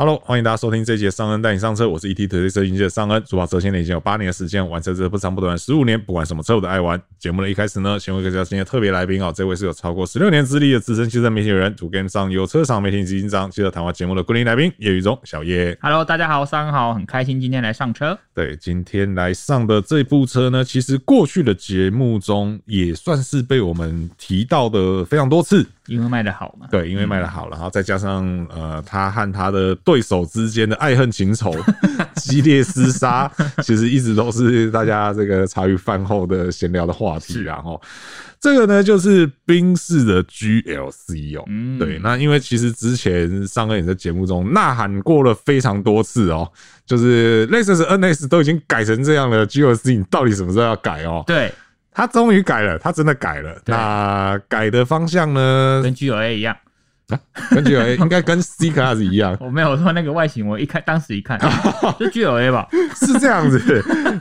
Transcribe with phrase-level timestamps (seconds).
[0.00, 3.22] Hello，欢迎大家收听这一节上恩带你上车，我是 ETtoday 车云界的上恩。
[3.26, 6.98] 主跑车现在已经有八年的时间，玩车这不长不短十五年，不管什么车我都爱玩。
[7.18, 15.76] 节目的一开始呢，先为各位介绍今天的特别来宾啊，这位是有超过十六年资历的资深汽车媒体人，主跟上有车厂媒体执行长，接着谈话节目的固定来宾叶宇中小叶。
[15.82, 18.18] Hello，大家好，上恩好，很开心今天来上车。
[18.32, 25.66] 对，今天来上的这部车呢，其实过去的节目中也算是被我们提到的非常多次。
[25.90, 26.68] 因为卖的好嘛？
[26.70, 31.52] 对，因为卖的好，然后再加上呃，他和他的对手之间的爱恨情仇、
[32.14, 33.30] 激烈厮杀，
[33.62, 37.40] 其实一直都是大家这个茶余饭后的闲聊的话题。
[37.42, 37.80] 然后
[38.38, 41.44] 这个呢，就是宾士的 GLC 哦。
[41.48, 46.48] 嗯，对，那因为其实之前上个也在节目中呐喊过了非常多次哦，
[46.86, 51.24] 就是 Lexus NX 都已经改成这样了，GLC 你到底什么时候要改哦？
[51.26, 51.52] 对。
[51.92, 53.54] 他终于改了，他真的改了。
[53.66, 55.80] 那改的方向呢？
[55.82, 56.56] 跟 GLA 一样。
[57.10, 57.18] 啊、
[57.50, 61.38] 跟 GLA 应该跟 C Class 一样，我没有说那个外形，我一看，当时一看，
[61.98, 63.60] 就 GLA 吧，是这样子。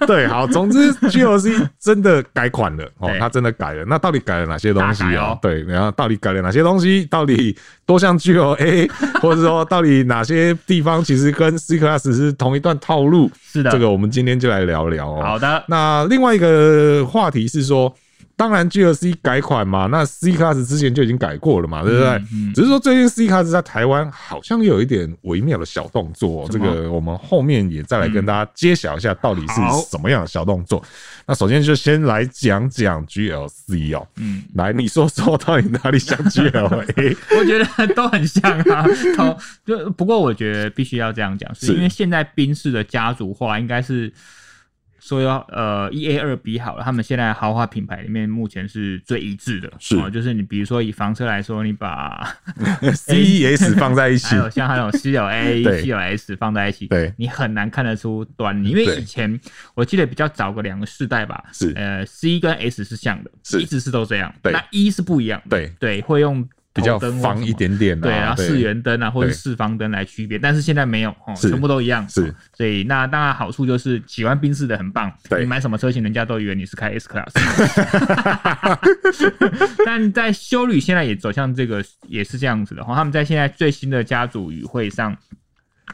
[0.07, 3.83] 对，好，总之 GLC 真的改款了哦，它真的改了。
[3.85, 5.37] 那到底改了哪些东西哦？
[5.41, 7.05] 对，然后到底改了哪些东西？
[7.05, 8.89] 到底多像 GLA，
[9.21, 13.29] 或者说到底哪些地方其实跟 C Class 是同一段套路？
[13.41, 15.21] 是的，这个我们今天就来聊聊哦。
[15.21, 17.93] 好的，那另外一个话题是说。
[18.39, 22.07] 当然，GLC 改款嘛，那 C Class 之前就已经改过了嘛，对不对？
[22.07, 29.55] 嗯嗯、只是说最近 C Class 在台湾好像有一点微妙的小动作，这个我们后面也再来跟大家揭晓一下到底是
[29.91, 30.79] 什么样的小动作。
[30.79, 30.87] 嗯、
[31.27, 37.17] 那首先就先来讲讲 GLC 哦，嗯，来你说说到底哪里像 GLA？
[37.37, 38.85] 我觉得都很像啊，
[39.67, 44.13] 就不过我觉得必须要这样讲，是因为现在宾士的家族化应该是。
[45.09, 52.31] 说要呃一 A 二 B 好了，他们现在豪华品牌里面目前是最一致的，是、哦，就是你比如说以房车来说，你把
[52.93, 59.39] C E S 放在一起，还有像还有 C L A、 C L S 放在一起，对，你很难看得出端倪，因为以前
[59.73, 61.73] 我记得比较早个两个世代吧，是。
[61.75, 63.59] 呃 C 跟 S 是像的，是。
[63.61, 65.73] 一直是都这样，对，那 E 是不一样，对。
[65.79, 66.47] 对，会用。
[66.73, 77.31] 比较方一点点，对，然后四圆灯啊，或者四方灯来区别，但是现在没有，哦，全部都一样，是，所以那当然好处就是喜欢宾士的很棒，你买什么车型，人家都以为你是开 S Class，
[79.85, 85.17] 但在修旅现在也走向这个，也是这样子的，哈，他们在现在最新的家族与会上。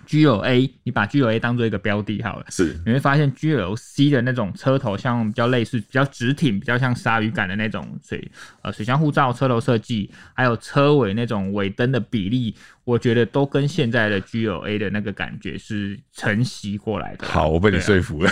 [0.08, 12.56] GLA，你把 GLA 当做一个标的好了，是，你会发现 GLC 的那种车头像比较类似，比较直挺，比较像鲨鱼感的那种水，呃，水箱护罩、车头设计，还有车尾那种尾灯的比例。
[12.86, 17.26] 我觉得都跟现在的 GLA 的那个感觉是承袭过来的。
[17.26, 18.32] 好，我被你说服了，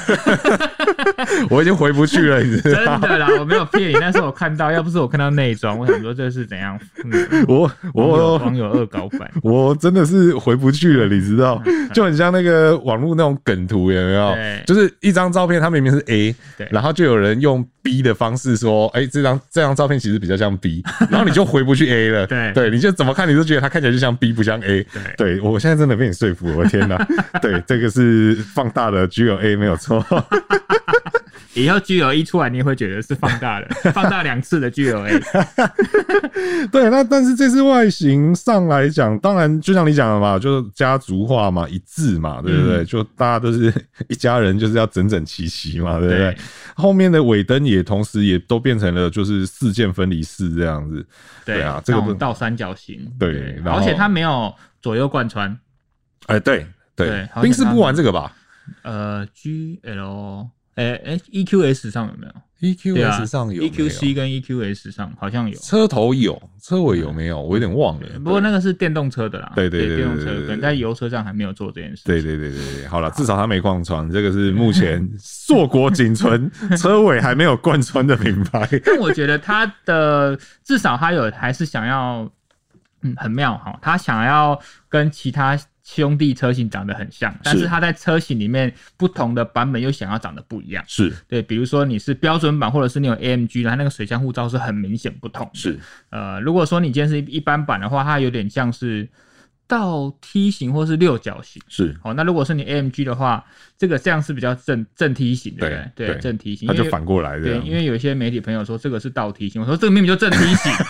[1.49, 2.99] 我已经回不去了，你知道吗？
[3.01, 3.95] 真的啦，我没有骗你。
[3.99, 6.79] 但是我看到，要不是我看到内装，我想说这是怎样？
[7.03, 11.59] 嗯、 我我网友恶搞版， 我真的是回不去了，你知道？
[11.91, 14.35] 就很像那个网络那种梗图，有没有？
[14.67, 16.35] 就是一张照片，它明明是 A，
[16.69, 22.27] 然后就有人用 B 的方式说，哎、欸，这张这张照片其实比较像 B，然后你就回不去 A 了。
[22.27, 24.42] 对对，你就怎么看，你都觉得它看起来就像 B。
[24.43, 24.85] 像 A，
[25.17, 26.97] 对，对我现在真的被你说服了，我天哪！
[27.41, 30.05] 对，这个是放大的 GLA 没有错。
[31.53, 35.21] 以后 G L 一出来，你也会觉得是放大的， 放大两次的 GLA。
[36.71, 42.77] 对，那但是这次外形上来讲，当然就像你讲的嘛，就是家族化嘛，一致嘛，对不对？
[42.77, 43.73] 嗯、就大家都是
[44.07, 46.17] 一家人，就是要整整齐齐嘛，对不对？
[46.17, 46.37] 对，
[46.75, 51.05] 后面的尾灯也同时也都变成了就是四件分离式这样子。
[51.45, 53.05] 对，对啊，这个倒三角形。
[53.19, 55.51] 对，而且它没有左右贯穿。
[56.27, 56.65] 哎、欸，对
[56.95, 58.31] 对，宾士不玩这个吧？
[58.83, 60.47] 呃，GL。
[60.75, 65.55] 哎哎，EQS 上有没有？EQS 上有，EQC 跟 EQS 上好像有。
[65.59, 67.39] 车头有，车尾有没有？
[67.39, 68.07] 我有点忘了。
[68.23, 69.51] 不过那个是电动车的啦。
[69.55, 72.03] 对对对，电动车可能在油车上还没有做这件事。
[72.05, 78.67] 对对对对对，好了，至少它没贯穿，这个是目前硕果仅存，车尾还没有贯穿的品牌。
[78.83, 82.27] 但我觉得它的至少它有还是想要，
[83.01, 84.59] 嗯，很妙哈，它想要
[84.89, 85.59] 跟其他。
[85.83, 90.83] 兄弟车型长得很像，但是它在车型里面不同的版本又想要长得不一样。
[90.87, 95.49] 是对，比如说你是标准版，或者是你有 AMG 的，它那个水箱护罩是很明显不同。
[95.53, 95.77] 是
[96.09, 99.09] 呃，如果说你今天是一般版的话，它有点像是
[99.67, 101.61] 倒梯形或是六角形。
[101.67, 103.45] 是哦，那如果是你 AMG 的话，
[103.77, 105.69] 这个这样是比较正正梯形的。
[105.93, 107.43] 对对，正梯形，它就反过来的。
[107.43, 110.71] 对，因为有一些媒体朋友说这个是倒梯形，我说这个明明就正梯形。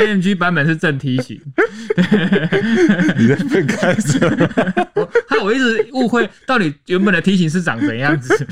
[0.00, 1.40] AMG 版本是正梯形，
[3.18, 4.48] 你在分开是吗？
[4.96, 8.46] 我我一直误会到底原本的梯形是长怎样子。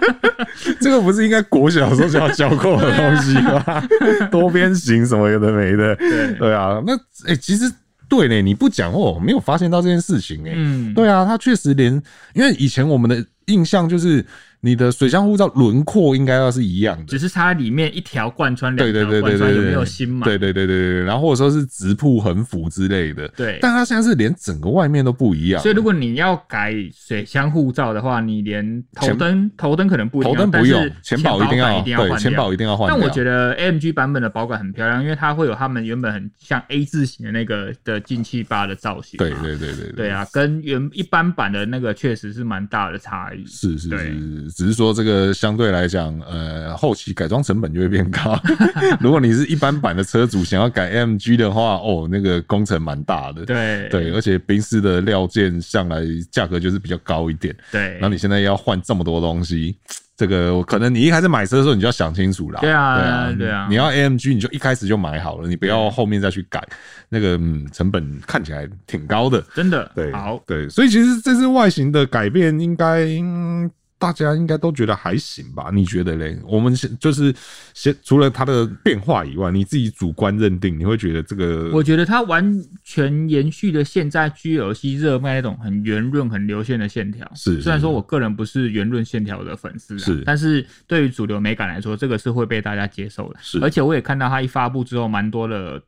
[0.80, 3.88] 这个不是应该国小时候就要教过的东西吗？
[4.30, 5.94] 多边形什么有的没的。
[5.96, 6.94] 对对啊，那
[7.26, 7.70] 哎、欸，其实
[8.08, 10.52] 对呢，你不讲哦，没有发现到这件事情哎。
[10.54, 11.92] 嗯，对啊，它确实连，
[12.34, 14.24] 因为以前我们的印象就是。
[14.60, 20.24] 你的水箱护罩轮廓应该要是一样的，只是它里面一条贯穿，两条贯穿有没有新嘛？
[20.24, 23.28] 对对对对对，然后或者说是直瀑横幅之类的。
[23.28, 25.62] 对，但它现在是连整个外面都不一样。
[25.62, 32.88] 所以如果你要改水箱护罩的话，你连头灯头灯可能不一样，头灯不用，钱保一定要，对，钱保一定要换。
[32.88, 39.18] 但我觉得 AMG 版本的保管很漂亮，因为它会有他们原本很像 A 字形的那个的进气阀的造型。
[39.18, 43.46] 对对对对对啊，跟原一般版的那个确实是蛮大的差异。
[43.46, 45.28] 是是是，只是说这个。
[45.38, 48.36] 相对来讲，呃，后期改装成本就会变高。
[48.98, 53.44] 如果你是一般版的车主，想要改 AMG 的话，哦，那个工程蛮大的。
[53.44, 56.02] 对对，而且宾士的料件向来
[56.32, 57.54] 价格就是比较高一点。
[57.70, 59.76] 对，那你现在要换这么多东西，
[60.16, 62.60] 这个可能你一开始买车的时候你就要想清楚了。
[62.60, 63.66] 对啊，对啊，对啊。
[63.68, 66.66] 你要 AMG，你就一开始就买好了，你不要后面再去改，
[67.08, 69.40] 那个嗯，成本看起来挺高的。
[69.54, 69.90] 真的。
[69.94, 73.04] 对，好，对，所以其实这次外形的改变应该。
[73.20, 75.70] 嗯大家应该都觉得还行吧？
[75.72, 76.38] 你觉得嘞？
[76.44, 77.34] 我们先就是
[77.74, 81.70] 先除了它的变化以外，你自己主观认定，你会觉得这个？
[81.72, 87.28] 我觉得它完全延续了现在 GLC 热卖那种很圆润、很流线的线条。
[87.34, 93.40] 是，虽然说我个人不是圆润线条的粉丝，是，但是对于主流美感来说，这个是会被大家接受的。
[93.42, 95.82] 是，而且我也看到它一发布之后，蛮多的。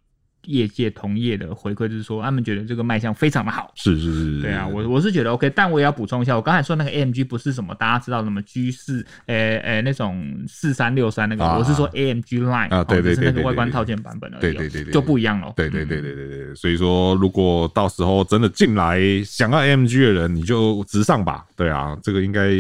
[0.47, 3.73] 业界同业的回馈就是说，他们觉得这个卖相非常的好。
[3.75, 15.53] 是是是，对啊，我我是觉得 OK，但我也要补充一下，我刚才说那个 AMG 不是什么大家知道什么 G 四，诶诶那种四三六三那个，我是说 AMG Line 啊，对对对，是那个外观套件版本而已，对对对对，就不一样了。
[15.57, 21.45] 对对对对对对，所以说如果到时候真的进来想要 AMG 的人，你就直上吧。
[21.57, 22.51] 对啊，这个应该。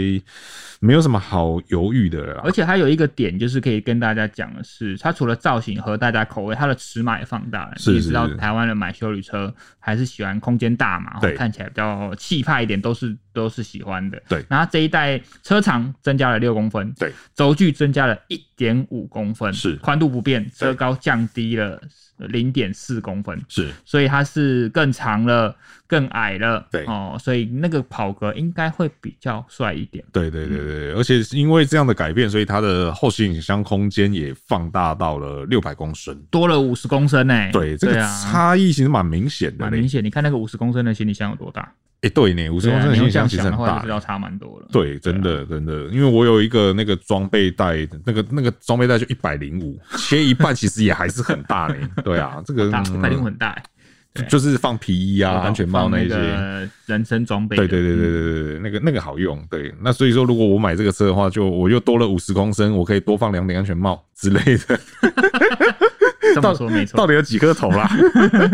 [0.82, 7.76] 没有什么好犹豫的了，而且还有一个点就是可以跟大家讲的是，它除了造型和大家口味，它的尺码也放大了。
[7.86, 14.22] 你也知道台湾人买修旅车还是喜欢空间大嘛，对，看起来比较气派一点，都是都是喜欢的。
[14.28, 21.80] 对，然后这一代车长增加了六公分，对，轴距增加了一点五公分，是，宽度不变，车高降低了。
[22.28, 25.54] 零点四公分是，所以它是更长了，
[25.86, 30.04] 更矮了，对哦，所以那个跑格应该会比较帅一点。
[30.12, 37.50] 对对对对，而且因为这样的改变，所以它的后行李箱空间也放大到了六百公升，多了五十公升呢、欸。
[37.50, 40.04] 对，这个差异其实蛮明显的，蛮明显。
[40.04, 41.72] 你看那个五十公升的行李箱有多大？
[42.02, 44.66] 哎，对呢，五十公升的行李箱其实很大，知道差蛮多了。
[44.72, 51.76] 对，真的真的，因为我有一个那个装备袋，那个那个装备袋就一百零五，切一半其实也还是很大嘞。
[52.02, 52.70] 对啊，这个一
[53.02, 53.54] 百零五很大，
[54.28, 57.54] 就是放皮衣啊、安全帽那些人身装备。
[57.56, 59.38] 对对对对对对，那个那个好用。
[59.50, 64.80] 对，那所以说如果我买这个车的话，就我又多了五十公升，我可以多放两顶安全帽之类的。
[66.36, 67.88] 到说没错，到底有几颗头啦？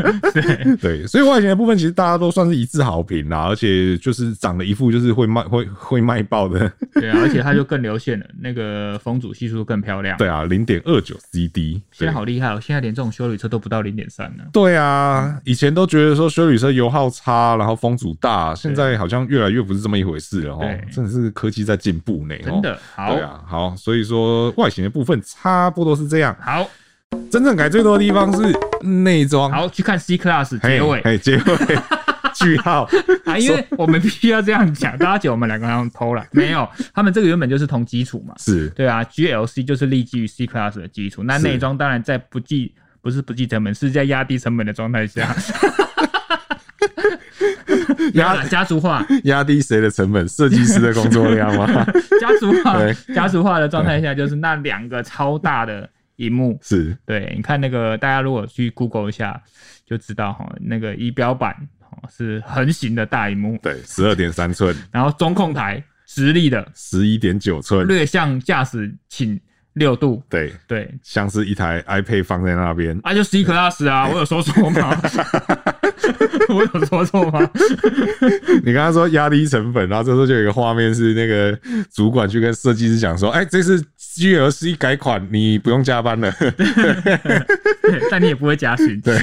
[0.33, 6.71] 对对，所以外形的部分其实大家都算是一致好评啦，而且就是长了一副就是会卖会会卖爆的。
[6.95, 10.17] 对啊，而且它就更流线了，那个风阻系数更漂亮。
[10.19, 12.61] 对啊，零点二九 CD，现在好厉害哦！
[12.63, 14.45] 现在连这种修旅车都不到零点三呢。
[14.53, 20.61] 对啊，以前都觉得说修旅车油耗差，然后风阻大，现在好像越来越不是这么一回事了哦。
[20.93, 22.35] 真的是科技在进步呢。
[22.43, 26.37] 真的好，对啊，好，所以说外形的部分差不多是这样。
[26.41, 26.69] 好。
[27.31, 28.53] 真正改最多的地方是
[28.87, 29.51] 内装。
[29.51, 31.43] 好，去看 C Class 结尾，哎，结尾。
[32.37, 32.89] 句号。
[33.25, 38.69] 啊，因为我们必须要这样讲，大家觉得我们两个人偷懒， 没有，他们这个原本就是同基础嘛，是。
[38.71, 45.35] 对啊，GLC 就是立基于 C Class 的基础，那内装当然在不计不是不计成本，是在压低成本的状态下，
[48.13, 50.29] 压家族化，压低谁的成本？
[50.29, 51.67] 设计师的工作量吗？
[52.21, 52.79] 家族化，
[53.15, 55.89] 家族化的状态下就是那两个超大的。
[56.17, 56.59] 萤幕。
[56.63, 56.97] 是。
[57.07, 59.43] 对，你看那个，大家如果去 Google 一下，
[59.85, 61.57] 就知道哈，那个仪表板
[62.11, 66.67] 是横行的大荧幕，对，十二点三寸，然后中控台直立的。
[66.75, 69.39] 十一点九寸，略向驾驶倾
[69.75, 70.53] 六度，对。
[70.67, 75.01] 对，像是一台 iPad 放在那边，啊，就 C Class 啊，我有说错吗？
[76.49, 77.41] 我有说错吗？
[78.65, 81.59] 你刚刚说压低成本，然后这时候就有一个画面是那个
[81.93, 86.33] 主管去跟设计师讲说：“哎、欸，这次 GLC 改款，你不用加班了。
[88.11, 89.17] ”但你也不会加薪，对，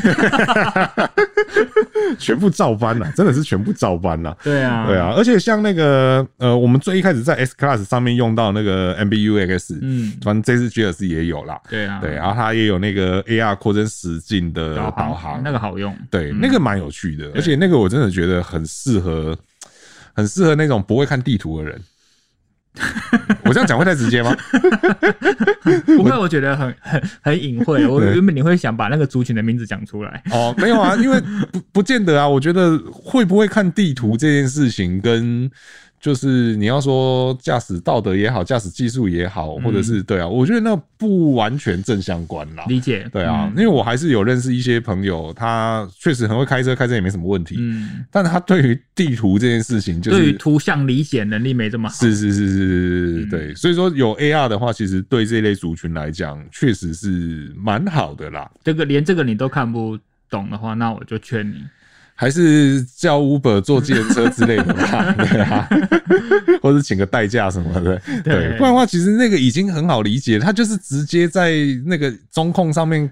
[2.17, 4.35] 全部照搬了，真的是全部照搬了。
[4.43, 11.59] 对啊，对啊，而且像那个呃，我们最一开始在 S Class 上面用到那个 MBUX，嗯，反正这次 GLC 也有啦。
[11.69, 19.38] 对啊，对，然后它也有那个 AR 扩增实境的导航，导航那个好用，对，嗯、那个蛮有趣的，而且那个我真的觉得很适合，
[20.13, 21.82] 很适合那种不会看地图的人。
[23.46, 24.36] 我这样讲会太直接吗？
[25.86, 27.86] 不会，我觉得很很 很隐晦。
[27.86, 30.24] 我原本你会想把那个族群的名字讲出来。
[30.32, 32.27] 哦，没有啊，因为不不见得啊。
[32.27, 35.51] 我觉得会不会看地图这件事情跟。
[36.03, 42.65] 就是你要说驾驶道德也好，驾驶技术也好，或者是对啊，我觉得那不完全正相关啦。
[42.67, 47.55] 理解，对啊，因为我还是有认识一些朋友，他确实很会开车，开车也没什么问题。
[47.57, 51.95] 嗯，但他对于地图这件事情，就是对于图像理解能力没这么好。
[51.95, 53.55] 是是是是是是，对。
[53.55, 58.51] 所以说有 AR 的话，其实对这类族群来讲，确实是蛮好的啦。
[58.62, 59.98] 这个连这个你都看不
[60.29, 61.63] 懂的话，那我就劝你。
[62.15, 65.67] 还是叫 Uber 坐计程车之类的吧， 对啊，
[66.62, 71.53] 或者请个代驾什么的，对，不然的话，其实那个已经很好理解，他就是直接在
[71.86, 73.12] 那个中控上面。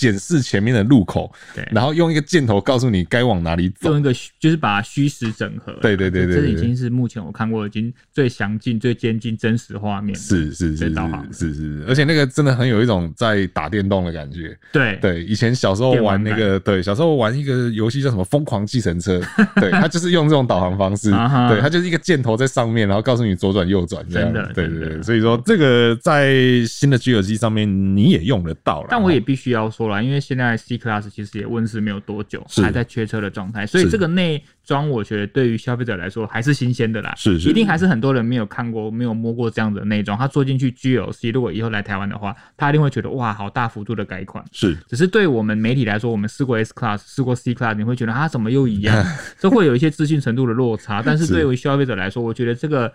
[0.00, 10.94] 显示前面的路口，对，然后用一个箭头告诉你该往哪里走，用一个就是把它虚实整合，对对对对，这已经是目前我看过已经最详尽、最接近真实画面，是是是
[11.32, 19.20] 是是，而且那个真的很有一种在打电动的感觉，对对，以前小时候玩那个，对，小时候玩一个游戏叫什么《疯狂计程车
[19.60, 26.34] 》，对，它就是用这种导航方式，对，它就是一个箭头在上面，然后告诉你左转右转，真的，对对对，所以说这个在
[26.66, 29.68] 新的 G 耳机上面你也用得到了，但我也必须要。
[29.70, 37.12] 说了，因为现在 C Class 其实也问世没有多久，还在缺车的状态，所以这个内装我觉得对于消费者来说还是新鲜的啦。
[37.16, 40.16] 是，一定还是很多人没有看过、没有摸过这样的内装。
[40.16, 44.44] 他坐进去 GLC，如果以后来台湾的话，他一定会觉得哇，好大幅度的改款。
[44.52, 49.04] 是，只是对我们媒体来说，我们试过 S Class，试过 C Class，你会觉得它怎么又一样？
[49.38, 51.02] 这会有一些资讯程度的落差。
[51.04, 52.92] 但是对于消费者来说，我觉得这个。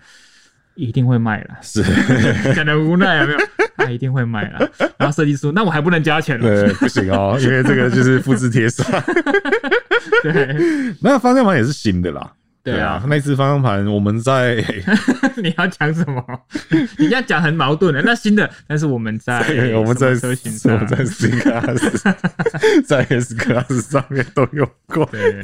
[0.76, 1.84] 一定会卖了，是
[2.54, 3.40] 讲的无奈啊，没有，
[3.78, 4.70] 他 一定会卖了。
[4.98, 8.86] 然后设计师，那我还不能加钱了，对，不行哦，因为这个就是复制贴上。
[10.22, 10.56] 对，
[11.02, 12.32] 那方向盘也是新的啦。
[12.66, 14.56] 对啊，那次方向盘我们在，
[15.38, 16.24] 你要讲什么？
[16.98, 18.02] 你要讲很矛盾的。
[18.02, 19.40] 那新的，但是我们在
[19.76, 25.06] 我们在车型，我们在 C Class，在 S Class 上面都用过。
[25.12, 25.42] 对，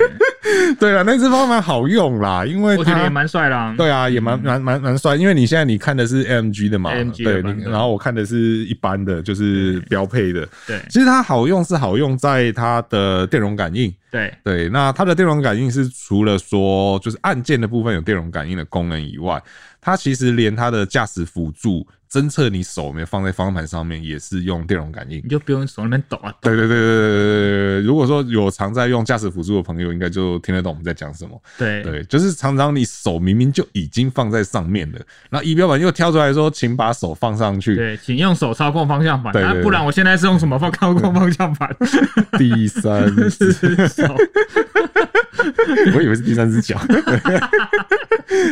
[0.80, 3.76] 对啊，那次方向盘好用啦，因为我觉得也蛮帅啦。
[3.78, 8.36] 对啊，也蛮蛮蛮蛮帅，因为你现在你看的是 AMG 的嘛，对，然后我看的是
[8.66, 10.48] 一般的，就是标配的。
[10.66, 13.94] 对，其实它好用是好用在它的电容感应。
[14.12, 19.42] 对对，那它的电容感应是除了说就是按键的部分有电容感应的功能以外，
[19.80, 21.86] 它其实连它的驾驶辅助。
[22.12, 26.34] 侦测你手没有放在方向盘上面，也是用电容感应，你就不用手那边抖啊。
[26.42, 31.42] 对对对对对对，如果说有常在用驾驶辅助的朋友，应该就听得懂我们在讲什么。
[31.58, 35.00] 对对，就是常常你手明明就已经放在上面了，
[35.30, 37.78] 然后仪表板又跳出来说，请把手放上去。
[37.78, 39.32] 对，请用手操控方向盘。
[39.32, 41.74] 对，不然我现在是用什么方操控方向盘？
[42.38, 43.54] 第三只
[43.88, 44.04] 手。
[45.96, 46.80] 我以为是第三只脚。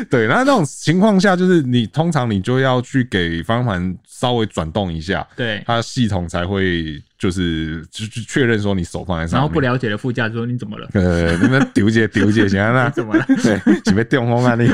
[0.09, 9.41] 对，那那种情况下，就是你通常你就要去给方向盘稍微转动一下，对，它系统才会就是就确认说你手放在上面。
[9.41, 10.89] 然后不了解的副驾说你怎么了？
[10.93, 12.89] 呃，你们丢姐丢姐，行啊？
[12.93, 13.25] 怎么了？
[13.41, 14.67] 对，准备电风啊你。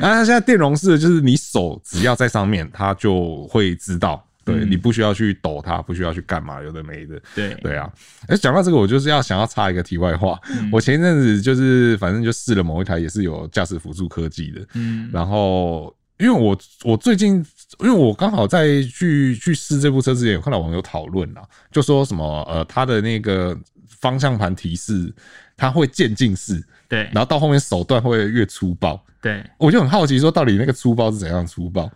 [0.00, 4.24] 啊，它现在电容式的就是你手只要在上面，它就会知道。
[4.44, 7.20] 对，你不需要去抖它，不需要去干嘛，有的没的。
[7.34, 7.90] 对对啊，
[8.28, 10.38] 哎，讲到这个，我就是要想要插一个题外话。
[10.50, 17.44] 嗯、我前一阵子就是反正就试了某一台也是有驾驶辅助科技的，嗯，然后因为我我最近
[17.80, 23.56] 因为我刚好在去去试这部车之前，有看到网友讨论啦，就说什么呃，它的那个
[23.88, 25.12] 方向盘提示
[25.56, 31.90] 它会渐进式，对，然后到后面手段会越粗暴，对，我就很好奇说到底那个粗暴是怎样粗暴？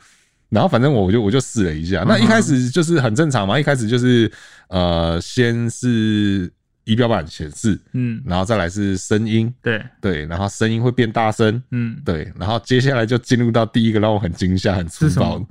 [0.51, 4.31] 然后反正我就我就试了一下，那一开始就是很正常嘛，一开始就是
[4.69, 6.51] 呃，先是
[6.85, 9.85] 仪表板显示，嗯，然后再来是声音，对。
[10.01, 15.47] 对，然后声音会变大声，嗯，对，然后接下来就进入到第一个让我很惊吓、很粗暴，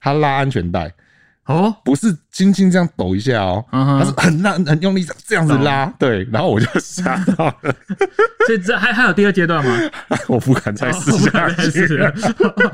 [0.00, 0.92] 他拉安全带。
[1.46, 7.74] 哦，不是轻轻这样抖一下哦，它是很烂、很用力这样子拉，对，然后我就吓到了。
[8.46, 9.76] 所以这还还有第二阶段吗？
[10.28, 12.08] 我不敢再试下去了。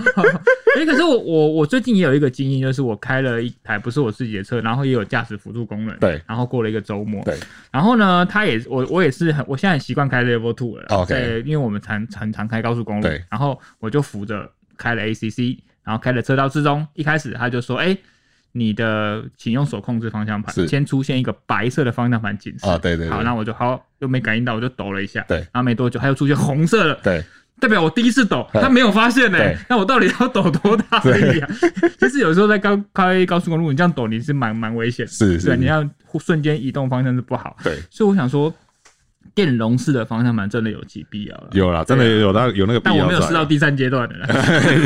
[0.77, 7.39] 哎，可是我我我最近也有一个经验，就是我开了一台不是我自己的车，然后也有驾驶辅助功能，对，然后过了一个周末，对，
[7.71, 17.97] 然后呢，他也我我也是很，我现在很习惯开 Level Two 了，OK，因为我们常常常开高速公路，对，然后我就扶着开了 ACC，然后开了车道之中，一开始他就说，哎。
[18.53, 20.67] 你的，请用手控制方向盘。
[20.67, 22.67] 先出现一个白色的方向盘警示。
[22.67, 23.09] 啊，对对。
[23.09, 25.25] 好，那我就好，又没感应到，我就抖了一下。
[25.29, 25.39] 对。
[25.39, 26.95] 然后没多久，它又出现红色的。
[27.03, 27.25] 对。
[27.61, 29.39] 代表我第一次抖，他没有发现呢。
[29.69, 31.49] 那我到底要抖多大力啊？
[31.99, 35.05] 其实有时候在高开高速公路，你这样抖你是蛮蛮危险。
[35.09, 35.47] 是是。
[35.49, 35.85] 对，你要
[36.21, 37.57] 瞬间移动方向是不好。
[37.65, 37.77] 对。
[37.91, 38.55] 所以我想说，
[39.35, 41.49] 电容式的方向盘真的有其必要了。
[41.53, 42.95] 有啦，真的有到有那个必要。
[42.95, 44.15] 但我没有试到第三阶段的，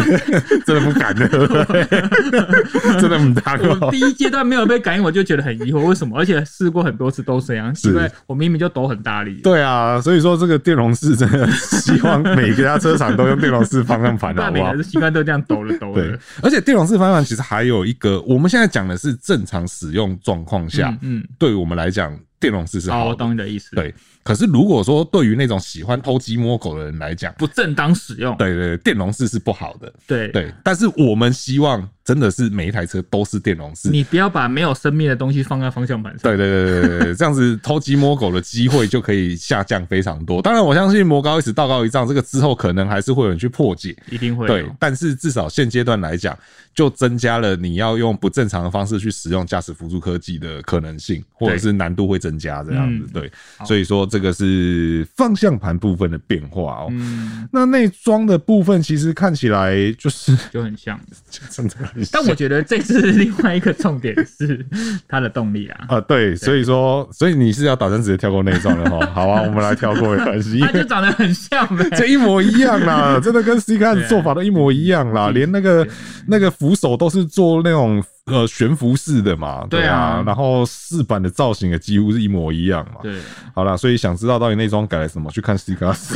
[0.66, 1.28] 真的不敢的，
[3.00, 3.58] 真的不敢。
[3.60, 6.18] 我第一阶段没有被感应，我就觉得很疑惑，为什么？
[6.18, 9.40] 而且试过很多次都这样，因为我明明就抖很大力。
[9.42, 14.72] 对啊，所以说这个电容式真的希望每一家车厂都用电容式方向盘， 好不好？
[14.72, 15.94] 每个习惯都这样抖了抖了。
[15.94, 22.18] 对，而且电容式方向盘其实还有一个，我们现在讲的是正常使用状况下，嗯，对我们来讲。
[22.42, 23.76] 电容式是好，我懂你的意思。
[23.76, 23.94] 对，
[24.24, 29.92] 可是如果说对于那种喜欢偷鸡摸狗的人来讲，不正当使用，对对，电容式是不好的。
[30.04, 33.88] 对对，但是我们希望真的是每一台车都是电容式。
[33.90, 36.22] 你不要把没有生命的东西放在方向盘上。
[36.22, 40.42] 对对对对对，这样子偷鸡摸狗的机会就可以下降非常多。
[40.42, 44.48] 当然，我相信魔高一尺道高一丈，这个之后可能还是会有人去破解，一定会。
[44.48, 46.36] 对，但是至少现阶段来讲，
[46.74, 53.06] 就增加了你要用不正常的方式去使用驾驶辅助科技的可能性，或者是难度会增加这样子。
[53.12, 53.30] 对，
[53.66, 56.86] 所以说这个是方向盘部分的变化哦。
[56.90, 60.98] 嗯，那内装的部分其实看起来就是就很像，
[61.50, 62.10] 真的很像。
[62.12, 64.64] 但我觉得这次另外一个重点是
[65.06, 65.86] 它的动力啊。
[65.88, 69.06] 啊，对，所以说，所以你是要打算直接跳过内装的哈？
[69.12, 70.60] 好啊，我们来跳过没关系。
[70.60, 75.86] 它就长得很像呗，这一模一样啦，真的跟 C Class 做法都一模一样啦，连那个
[76.26, 78.00] 那个扶手都是做那种。
[78.26, 83.00] 呃，悬浮式的嘛，对啊，然后饰板的造型也几乎是一模一样嘛。
[83.02, 83.18] 对，
[83.52, 86.14] 好了，所以想知道到底那装改了什么，去看 C Class。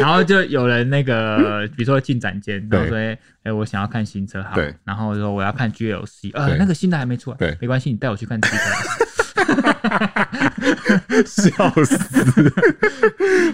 [0.00, 9.15] 然后就有人那个，比如说进展间，然后说，哎、欸，我想要看新车，好，对，然后说我要看 GLC，呃，那个新的还没出来，对，没关系，你带我去看 C Class。
[11.26, 12.52] 笑死！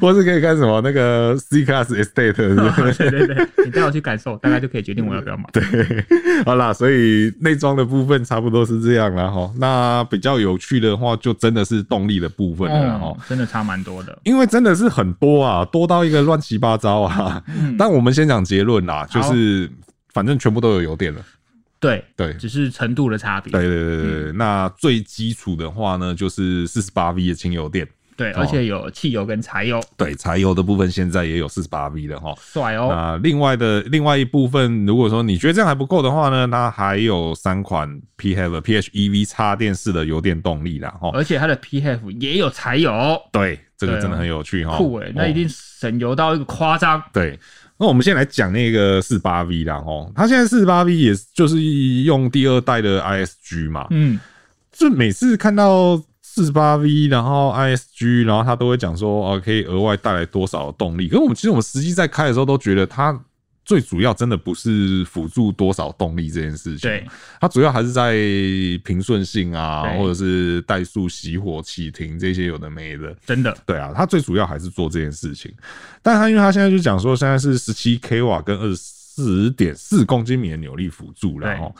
[0.00, 3.10] 或是可以看什么那个 C Class Estate，是不是？
[3.10, 5.44] 对对对，你带我去感受，大概就可以决定我要不要买。
[5.52, 5.62] 对，
[6.44, 9.50] 好啦，所以内装的部分差不多是这样了哈。
[9.58, 14.18] 那比较有趣的话，就真的是动力的部分了哈、嗯，真的差蛮多的。
[14.24, 17.42] 因为真的是很多啊，多到一个乱七八糟啊。
[17.48, 19.70] 嗯、但我们先讲结论啦，就是
[20.12, 21.20] 反正全部都有油电了。
[21.82, 23.50] 对对，只是程度的差别。
[23.50, 27.86] 对对对对，嗯、那最基础的话呢，就是四十八 V 的轻油电。
[28.14, 29.82] 对，而且有汽油跟柴油。
[29.96, 32.88] 对，柴油的部分现在也有四十八 V 的哈，帅哦。
[32.90, 41.10] 那另外的另外一部分，如果说你觉得这样还不够的话呢，它还有三款 PHEV PHEV 插电式的油电动力啦哈。
[41.14, 43.20] 而且它的 PHEV 也有柴油。
[43.32, 44.76] 对，这个真的很有趣哈。
[44.76, 47.04] 酷诶、欸，那一定省油到一个夸张、哦。
[47.12, 47.36] 对。
[47.82, 54.20] 那我们先来讲那个四八 V 啦，哦，它现在四八 V 也就是用第二代的 ISG 嘛，嗯，
[54.70, 61.08] 就每次看到四八 V，然后 ISG，然后它都会讲说，哦，可以额外带来多少的动力？
[61.08, 63.20] 可是我们其实我们实际在开的时候都觉得它。
[63.64, 67.06] 最主要真的不是辅助多少动力这件事情，对，
[67.40, 68.14] 它主要还是在
[68.84, 75.52] 平顺性啊，或者是怠速熄火启停这些有的没的，真的，对啊，它最主要还是做这件事情。
[76.02, 81.72] 但它因为它现在就讲说，现在是十七 k 瓦跟二十四点四公斤米的扭力辅助然后，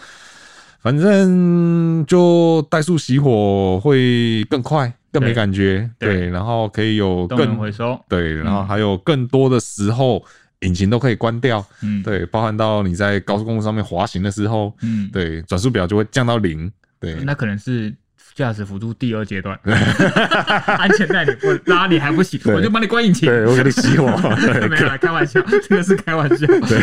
[0.80, 10.24] 反正就怠速熄火会更快，更没感觉，对，然后可以有更回收，对，然后还有更多的时候。
[10.62, 16.70] 引擎都可以关掉，嗯，对，包含到你在高速公路上面滑行的时候，嗯，对，转速表就会降到零，
[17.00, 17.94] 对，那可能是
[18.34, 19.58] 驾驶辅助第二阶段，
[20.66, 24.06] 安全带你不拉你还不行，我就帮你关引擎，对，我给你熄火，
[24.68, 26.78] 没有开玩笑，这个是开玩笑，对，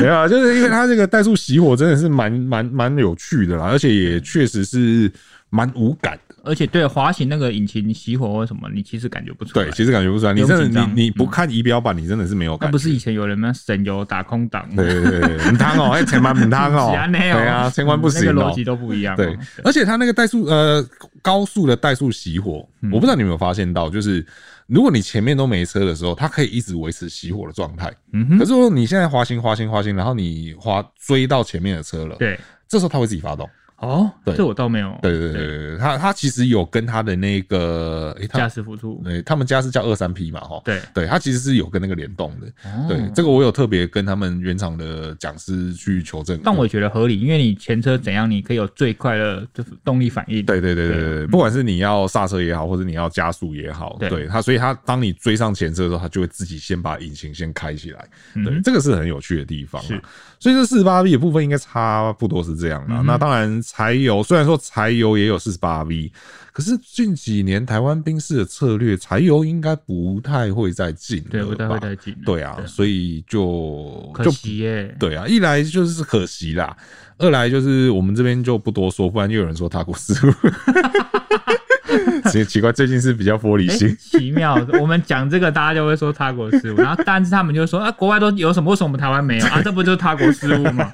[0.00, 5.12] 没有，就是因为它这个怠速熄火真的是蛮蛮蛮有趣的啦，而且也确实是
[5.50, 6.18] 蛮无感。
[6.44, 9.64] 而且对滑行那个引擎熄火或什么，你其实感觉不出来。
[9.64, 10.32] 对，其实感觉不出来。
[10.32, 12.66] 你真的你你不看仪表板，你真的是没有感觉。
[12.66, 13.52] 那不是以前有人吗？
[13.52, 14.68] 省油打空挡。
[14.76, 16.92] 对对对，很烫哦，哎，千万不烫哦。
[17.10, 18.24] 对啊，千万不行。
[18.24, 19.16] 那个逻辑都不一样。
[19.16, 20.86] 对，而且它那个怠速呃
[21.22, 24.24] 高速的怠速熄火，我不知道你有没有发现到，就是
[24.66, 27.92] 如果你前面都没车的时候，它可以一直维持熄火的状态。
[28.12, 28.38] 嗯哼。
[28.38, 33.48] 可是说你现在滑行滑行滑行，然后你滑追到前面的车了，对，这时候它会自己发动。
[33.84, 34.98] 哦，对，这我倒没有。
[35.02, 42.46] 对对对对，他他其实有跟他的那个诶，驾驶辅助，对，他们家是叫二三 P 嘛，哈，对对，他其实是有跟那个联动的。
[42.88, 46.38] 对，这个我有特别跟他们原厂的讲师去求证。
[46.42, 50.44] 但我也觉得合理，因为你前车怎样，你可以有最快的就是动力反应。
[50.44, 58.08] 对对对对对，不管是你要刹车也好，或者你要加速也好，对它，所以它当你追上前车的时候，它就会自己先把引擎先开起来。
[58.44, 59.82] 对，这个是很有趣的地方。
[59.82, 60.00] 是，
[60.38, 63.02] 所以这四十八 V 的部分应该差不多是这样的。
[63.02, 64.54] 那当然柴油虽然说。
[64.56, 66.10] 柴油也有四十八 V，
[66.52, 71.22] 可是近几年台湾兵士的策略，柴油应该不太会再进？
[71.24, 72.16] 对，不太会再进。
[72.24, 74.96] 对啊，所以就可惜耶。
[74.98, 76.74] 对啊，一来就是可惜啦，
[77.18, 80.32] 二来就是我们这边就不多说，不然又有人说他过失误。
[82.30, 84.54] 奇奇怪，最近是比较玻璃心，欸、奇妙。
[84.80, 89.60] 我们讲这个，大家就会说他国事务，然后但是他们就说啊，国外都有什么，为什么我们台湾没有啊？
[89.62, 90.90] 这不就是他国事务吗？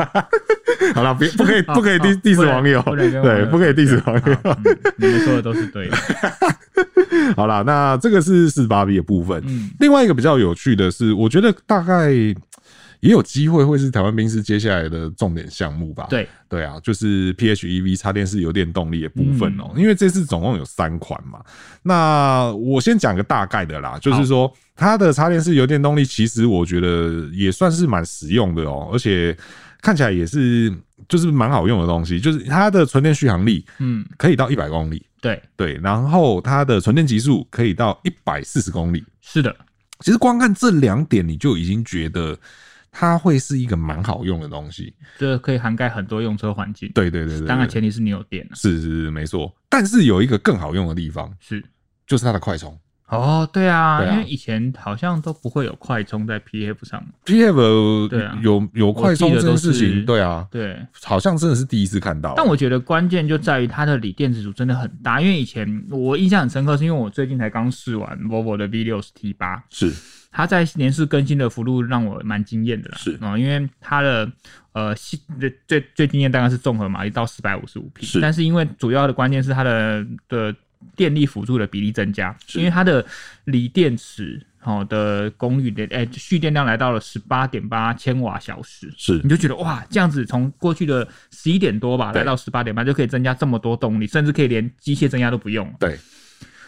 [0.95, 4.39] 好了，别不可以不可以 diss diss 网友，对，不可以 diss 网友。
[4.45, 5.97] 嗯、你们说的都是对的。
[7.37, 9.43] 好了，那这个是四十八 B 的部分。
[9.47, 12.11] 嗯，另外一个比较有趣的是，我觉得大概。
[13.01, 16.07] 也有机会会是台湾兵士接下来的重点项目吧？
[16.11, 19.75] 对对啊，就是 PHEV 插电式油电动力的部分哦、喔。
[19.75, 21.41] 因为这次总共有三款嘛。
[21.83, 29.37] 那我先讲个大概的啦，就是说它的插电式油电动力，其实我觉得也算是蛮实用的哦、喔，而且
[29.83, 30.75] 看起来也是
[31.07, 32.19] 就是蛮好用的东西。
[32.19, 35.05] 就是它的纯电续航力，嗯，可以到一百公里。
[35.21, 39.05] 对对，然后它的纯电极速可以到一百四十公里。
[39.21, 39.55] 是的，
[40.01, 42.39] 其实光看这两点，你就已经觉得。
[42.93, 46.91] 它会是一个蛮好用的东西，这可以涵盖很多用车环境。
[46.93, 48.45] 对对对对，当然前提是你有电。
[48.53, 49.55] 是是是，没错。
[49.69, 51.65] 但是有一个更好用的地方是，
[52.05, 52.77] 就是它的快充。
[53.11, 57.05] 哦，对啊，因为以前好像都不会有快充在 PHEV 上。
[57.27, 62.35] PHEV 对啊，有有快充这件事情，对啊，对，好像真的是第一次看到。
[62.37, 69.93] 但我觉得关键就在于它的锂电池组真的很大，因为以前我印象很深刻，是因为我最近才刚试完 Volvo 的 V60 T8，是。
[70.33, 73.19] 它在年式更新的幅度让我蛮惊艳的啦，是。
[73.21, 74.31] 啊，因为它的
[74.73, 74.95] 呃
[75.41, 80.55] 最最最惊艳大概是综合马力到四百五十五匹，是，但是因为主要的关键是它的的
[80.97, 83.05] 电力辅助的比例增加，因为它的
[83.45, 95.99] 锂电池好的功率的哎蓄电量来到了十八点八千瓦小时，是，你就觉得哇，这样子从过去的十一点多吧来到十八点八就可以增加这么多动力，甚至可以连机械增压都不用，对。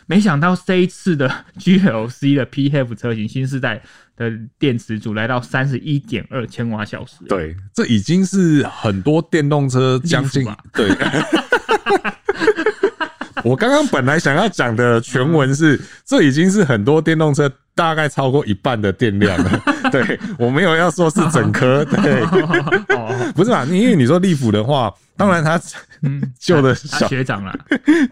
[0.06, 1.28] 没想到这一次的
[1.60, 3.80] GLC 的 PHEV 车型新世代
[4.16, 7.18] 的电池组来到三十一点二千瓦小时。
[7.28, 10.44] 对，这已经是很多电动车将近。
[10.72, 10.90] 对，
[13.44, 19.62] 我刚刚本来想要讲的全文是， 这已经是很多电动车大概超过一半的电量了。
[19.90, 21.84] 对，我没有要说是整颗。
[21.84, 22.24] 对，
[23.34, 23.64] 不是吧？
[23.70, 25.60] 因为你说利普的话，当然它。
[26.04, 27.56] 嗯，旧的小学长了，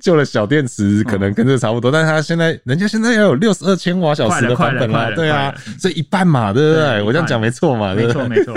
[0.01, 7.03] 旧的小电池可能跟这差不多，但是他现在人家现在要有六十二千瓦小时的版本了，对啊，这一半嘛，对不对？
[7.03, 8.55] 我这样讲没错嘛，没错没错。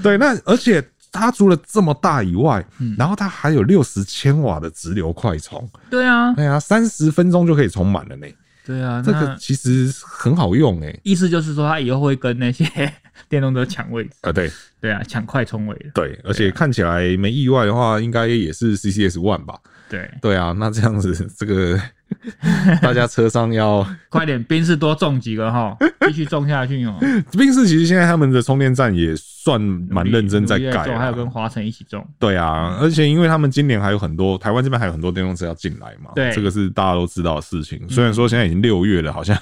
[0.00, 0.80] 对，那而且
[1.16, 2.64] 它除了这么大以外，
[2.96, 8.26] 然后它还有六十千瓦的直流快充，对啊，对啊，三十分钟就可以充满了呢。
[8.64, 11.00] 对啊，这个其实很好用诶。
[11.02, 12.64] 意思就是说，它以后会跟那些
[13.28, 14.32] 电动车抢位置啊？
[14.32, 14.50] 对
[14.80, 15.90] 对啊，抢快充位。
[15.94, 19.58] 对，而且看起来没意外的话，应该也是 CCS One 吧？
[19.88, 21.80] 对对啊，那这样子这个。
[22.80, 25.76] 大家车上要快点，宾士多种几个哈，
[26.06, 26.96] 继续种下去哦。
[27.36, 29.12] 宾士其实现在他们的充电站也
[29.46, 32.04] 算蛮认真在盖，还有跟华晨一起种。
[32.18, 37.80] 对啊，而且因为他们今年还有很多台湾这边还有很多电动车要进来嘛，对，这个是大家都知道的事情。
[37.88, 39.36] 虽然说现在已经六月了，好像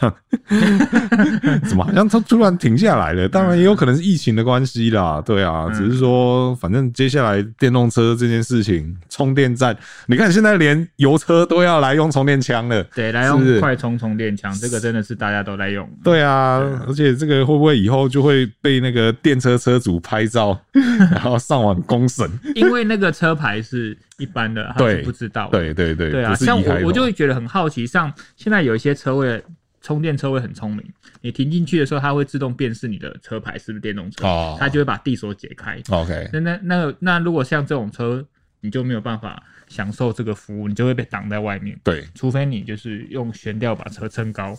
[1.67, 3.27] 怎么好像它突然停下来了？
[3.27, 5.23] 当然也有可能是疫情的关系啦。
[5.25, 9.75] 对啊，只是说反正接下来电动车这件事情，充电站，
[10.07, 12.85] 你看现在连油车都要来用充电枪了。
[12.95, 15.89] 对，来用快充充电枪，这个真的是大家都在用。
[16.03, 20.59] 对啊，而且这个会不会以后就会被那个电车车主拍照，
[21.11, 22.29] 然后上网公审？
[22.55, 25.49] 因为那个车牌是一般的， 他是不知道。
[25.51, 29.43] 对对对，对啊，像我我就会觉得很好奇，像现在有一些车位
[29.81, 30.85] 充电车位很聪明，
[31.21, 34.25] 你停进去的时候，它会自动辨识你的车牌是不是电动车，
[34.59, 35.81] 它就会把地锁解开。
[35.91, 38.25] OK，那那那那如果像这种车，
[38.61, 39.43] 你就没有办法。
[39.69, 41.77] 享受这个服务，你就会被挡在外面。
[41.83, 44.57] 对，除非你就是用悬吊把车撑高。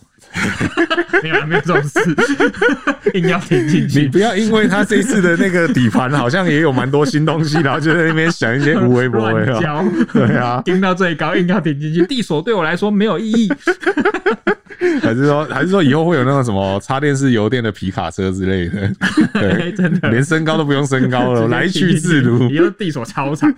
[1.23, 2.15] 没有没有这种事，
[3.13, 4.01] 硬要停进去。
[4.01, 9.59] 你不要因为他这次的那个底盘好像也有蛮多新东西，然后就在那边想一些无微不微啊。
[10.11, 12.05] 对啊，盯到最高，硬要停进去。
[12.05, 13.51] 地锁对我来说没有意义。
[15.01, 18.91] 还是说，还是说以后会有那种什么插电式油电的皮卡车之类的？
[19.33, 22.49] 对，真的，连身高都不用升高了，来去自如。
[22.49, 23.51] 以后地锁超长。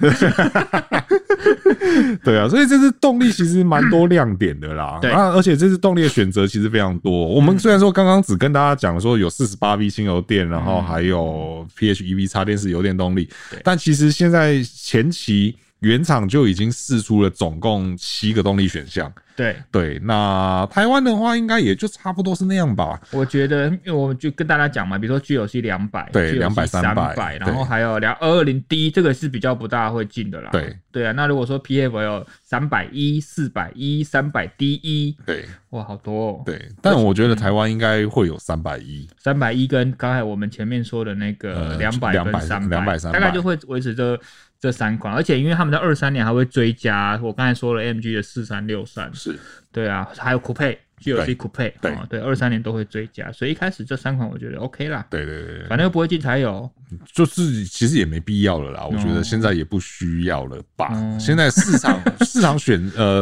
[2.24, 5.00] 对啊，所以这次动力其实蛮多亮点的啦。
[5.02, 7.12] 对啊，而且这次动力的选择其实非常多。
[7.12, 13.30] 我们虽然说刚刚只跟大家讲说有四十八 V 轻油电，然后还有 PHEV 插电式油电动力，
[13.63, 19.12] 但其实现在前期原厂就已经试出了总共七个动力选项。
[19.36, 23.00] 对对，那台湾的话，应该也就差不多是那样吧。
[23.12, 30.50] 我觉得，因为我们就跟大家讲嘛，比如说 GLC 两百，对，两百三百，然后还有两二二零 D，这个是比较不大会进的啦。
[30.52, 36.42] 对对啊，那如果说 PHEV 有三百一、四百一、三百 D 一，对，哇，好多哦。
[36.44, 44.20] 对，但我觉得台湾应该会有三百一，三百一跟刚才我们前面说的那个两百跟三百，两百三百，大概就会维持这
[44.60, 49.38] 这三款，而且因为他们在二三年还会追加，我刚才说了 AMG 的四三六三，是
[49.72, 50.80] 对啊，还有酷配。
[51.00, 55.06] GLC Coupe 对对，二三年都会追加，所以一开始这三款我觉得 OK 啦。
[55.12, 56.67] 对对对，反正又不会进柴油，
[57.13, 58.84] 就是其实也没必要了啦。
[58.84, 60.89] 我觉得现在也不需要了吧。
[61.20, 63.22] 现在市场 市场选呃，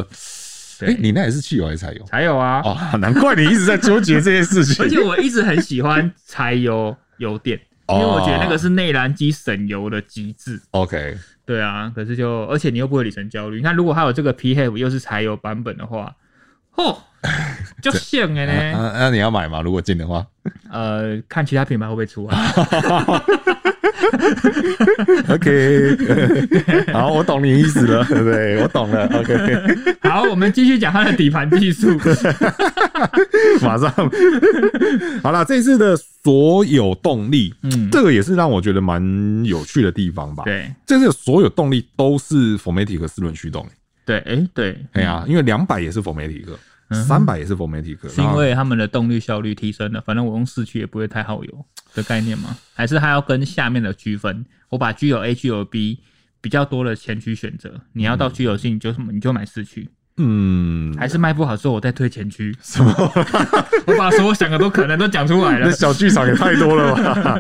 [0.79, 2.05] 哎，你那也是汽油还是柴油？
[2.05, 2.61] 柴油啊。
[2.63, 4.77] 哦，难怪你一直在纠结这件事情。
[4.81, 10.61] 而且我一直很喜欢柴油油电，因为我觉得那个是内燃机省油的极致。
[10.71, 13.57] OK，对啊，可是就而且你又不会里程焦虑。
[13.57, 16.15] 你看，如果还有这个 PHEV 又是柴油版本的话。
[16.75, 16.97] 哦，
[17.81, 18.51] 就像的呢。
[18.73, 19.61] 那、啊啊、你要买吗？
[19.61, 20.25] 如果进的话，
[20.69, 22.37] 呃，看其他品牌会不会出啊
[25.29, 25.97] OK，
[26.93, 28.61] 好，我懂你意思了，对 不对？
[28.61, 29.05] 我懂了。
[29.19, 29.35] OK，
[30.01, 31.97] 好，我们继续讲它的底盘技术。
[33.61, 33.91] 马上，
[35.21, 40.43] 好了，这次的所有动力，嗯，这个也是让我觉得蛮有趣的地方吧？
[40.45, 43.65] 对，这次所有动力都是 4MATIC 四轮驱动。
[44.05, 46.45] 对，哎、欸，对，哎呀、啊，因为两百也是 4MATIC，
[47.07, 51.65] 三百也是 4MATIC，是因为他们的动力效率提升了，反正我用四驱也不会太耗油
[51.95, 52.55] 的概念吗？
[52.75, 54.45] 还是它要跟下面的区分？
[54.69, 55.99] 我把 G 有 A、具有 B
[56.41, 59.89] 比较多的前驱选择，你要到具有 C，你就你就买四驱。
[60.17, 62.55] 嗯，还是卖不好之后，我再推前驱。
[62.61, 62.93] 什么？
[63.85, 65.65] 我把所有想的都可能都讲出来了。
[65.67, 67.39] 那小剧场也太多了吧？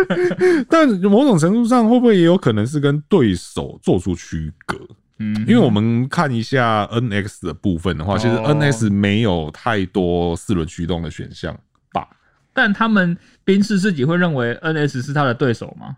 [0.68, 4.78] 但某种程度上，会不会也有可能是跟对手做出区隔？
[5.18, 11.58] 嗯，因为我们看一下 NX 的部分的话，其实 NS 没有太多四轮驱动的选项
[11.92, 12.06] 吧？
[12.54, 15.96] 但他们冰室自己会认为 NS 是他的对手吗？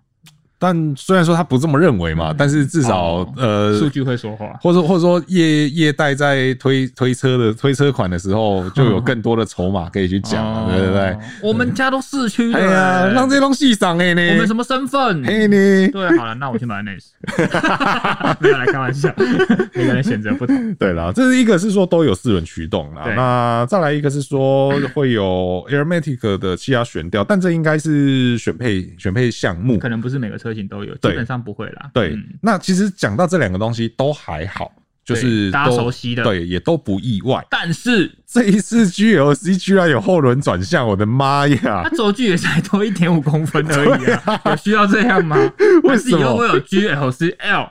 [0.59, 11.17] 但虽然说他不这么认为嘛，但是至少、哦、呃，数据会说话，或者或者说业业代在推推车的推车款的时候，就有更多的筹码可以去讲，哦、对不对？
[11.41, 15.25] 我们家都四驱，哎呀，让这东西上哎呢，我们什么身份？
[15.25, 15.89] 嘿呢？
[15.93, 17.05] 对，好了，那我去买 NS，
[18.41, 19.15] 没有来开玩笑，
[19.75, 20.75] 每个人选择不同。
[20.75, 30.48] 对了，这是一个是说都有四轮驱动啦，那再来一个是说会有 Aromatic 的气压悬吊，但这应该是选配选配项目，可能不是每个车。
[30.49, 31.91] 车型都有，基本上不会啦。
[31.93, 34.73] 对，那其实讲到这两个东西都还好，
[35.05, 37.45] 就是大家熟悉的，对，也都不意外。
[37.51, 41.83] 但是这一次 GLC 居然有后轮转向，我的妈呀！
[41.85, 45.37] 它轴距也才多一点五公分而已啊， 有需要这样吗？
[45.85, 47.69] 为什么会有 GLCL？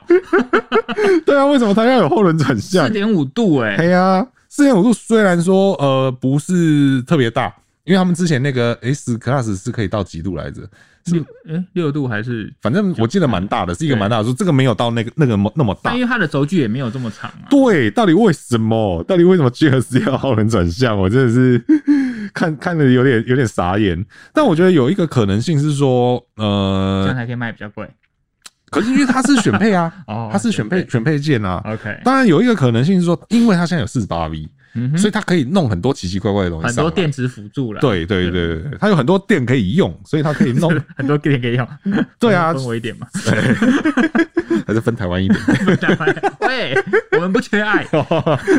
[1.26, 2.86] 对啊，为什么它要有后轮转向？
[2.86, 7.52] 四点五度哎，对啊，四点五度虽然说呃不是特别大，
[7.88, 10.60] 因为他们之前那个 S Class 是可以到几度来着？
[11.06, 14.24] 是嗯六度还是，反正我记得蛮大的，是一个蛮大的。
[14.24, 17.48] 说这个没有到那个那个那么大，因为它的轴距也没有这么长啊。
[17.48, 19.02] 对，到底为什么？
[19.04, 20.98] 到底为什么 GLC 要后轮转向？
[21.00, 21.64] 我真的是
[22.34, 24.04] 看看的有点有点傻眼。
[24.34, 27.88] 但我觉得有一个可能性是说，呃，这样才可以卖比较贵。
[28.70, 31.62] 可是因为它是选配啊， 哦，它是选配选配件啊。
[31.64, 34.46] OK，当然有一个可能性是说，因为它现在有四十八 V。
[34.96, 37.80] 所以它可以弄很多奇奇怪怪的东西，很多电子辅助了。
[37.80, 41.68] 对对对对，它有很多电可以用，所以它可以弄很多电可以用。
[42.18, 43.06] 对啊，分我一点嘛，
[44.66, 45.40] 还是分台湾一点。
[45.64, 46.74] 分台湾，喂，
[47.12, 47.86] 我们不缺爱。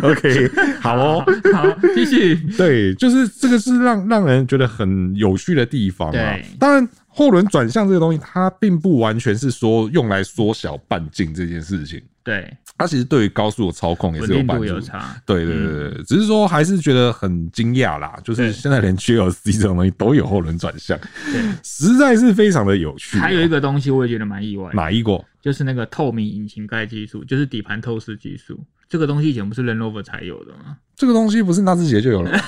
[0.02, 2.36] OK，好哦，好，继续。
[2.58, 6.36] 对，就是这个是让让人觉得很有趣的地方啊。
[6.60, 12.02] 当然，后轮转向这个东西，它并不完全是说用来缩小半径这件事情。
[12.24, 12.56] 对。
[12.78, 15.22] 它其实对于高速的操控也是有帮助，有差。
[15.26, 23.18] 对对对对，只是说还是觉得很惊讶啦，就是现在连 GLC 这种东西都有后轮转向，对，实在是非常的有趣。
[23.18, 25.22] 还有一个东西我也觉得蛮意外，哪一个？
[25.42, 28.58] 就是那个透明引擎盖技术，就是底盘透视技术。
[28.88, 30.78] 这个东西以前不是 Land Rover 才有的吗？
[30.96, 32.40] 这个东西不是纳智捷就有了吗？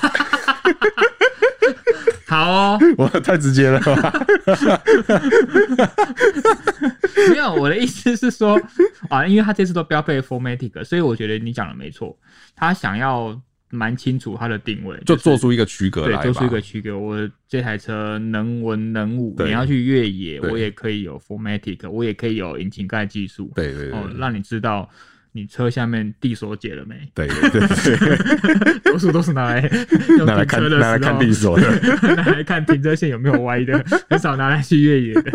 [2.32, 4.10] 好哦， 我太直接了吧。
[7.28, 8.58] 没有，我的意思是说
[9.10, 12.18] 啊，因为他这次都标配 Formatic，所以我觉得你讲的没错。
[12.56, 16.98] 他想要蛮清楚他的定位，就做出一个区隔来，对，做出一个区隔。
[16.98, 24.88] 我这台车能文能武，你要去越野，我也可以有 Formatic，我也可以有引擎盖技术，对对对，哦，让你知道。
[25.32, 26.94] 你车下面地锁解了没？
[27.14, 27.50] 对对
[27.96, 29.60] 对，多数都是拿来
[30.26, 31.70] 拿来看拿来看地锁的，
[32.16, 35.32] 拿来看停车线有没有歪的，很少拿来去越野的。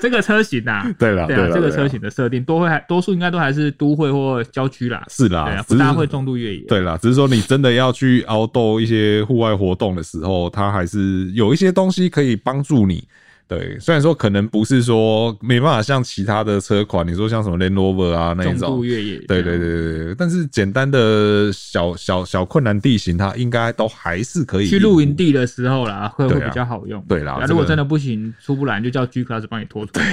[0.00, 6.62] 这个车型啊，对了，对啊，这个车型的设定多会还多数应该都还是都会或郊区啦，是啦，不大会重度越野。
[6.68, 13.06] 对啦，只是说你真的要去 outdoor 一些户外活动的时候，它还是有一些东西可以帮助你。
[13.50, 27.04] 对，虽然说可能不是说没办法像其他的车款，你说像什么 Land Rover 啊那种，重度越野，对对对对对，但是简单的小小小困难地形，它应该都还是可以去露营地的时候啦，会会比较好用。
[27.08, 30.04] 对啦，如果真的不行出不来，就叫 G Class 帮你拖出来，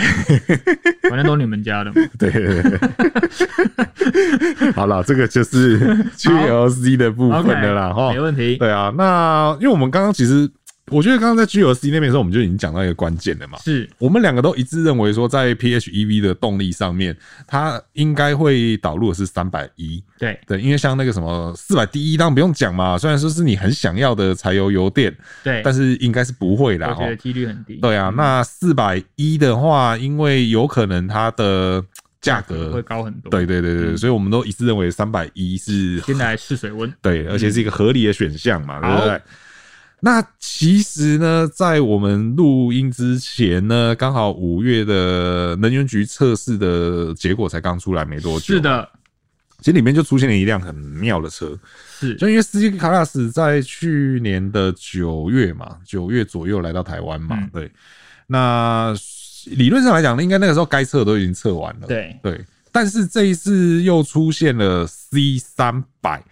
[1.07, 1.97] 反正都是你们家的嘛。
[2.17, 2.79] 对对对，
[4.71, 5.77] 好了，这个就是
[6.17, 8.57] GLC 的部分的啦，哈，没问题。
[8.57, 10.49] 对啊，那因为我们刚刚其实。
[10.89, 13.57] 我觉得刚刚在 GLC 那边的时候，我们就已经讲到一个关键了嘛。
[13.59, 20.01] 是我们两个都一致认为说，在 PHEV 的动力上面，它应该会导入的是三百一。
[20.17, 26.95] 对对，因为像那个什么四百第一当然不用讲嘛，虽然说是你很想要的柴油油电，对，但是应该是不会啦。
[26.97, 27.75] 我觉得几率很低。
[27.75, 31.83] 对啊，那四百一的话，因为有可能它的
[32.21, 33.29] 价格会高很多。
[33.29, 36.91] 对对对对，嗯、所以我们都一致认为三百一是先来试水温。
[37.01, 39.21] 对，而且是一个合理的选项嘛，对不对？
[39.99, 48.45] 那其实呢，在我们录音之前呢，刚好五月的能源局测试的结果才刚出来没多久。
[48.45, 48.87] 是的，
[49.59, 51.57] 其实里面就出现了一辆很妙的车，
[51.99, 57.71] 是就因为 CJ Class 在去年的九月嘛，九月左右来到台湾嘛，嗯、对。
[58.27, 58.93] 那
[59.45, 62.45] 理论上来讲呢，应该那个时候该测都已经测完了，对对。
[62.71, 66.23] 但是这一次又出现了 C 三百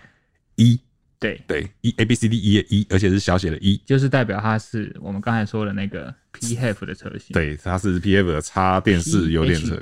[0.56, 0.80] 一。
[1.19, 1.41] 对。
[1.47, 7.34] 对，一 A B C D E 一，而且是小写的 E，，就是代表它是我们刚才说的那个 PHEV 的车型。
[7.34, 9.78] 对，它是 PHEV 的插电式油电车。